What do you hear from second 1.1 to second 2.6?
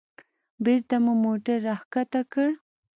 موټر راښکته کړ.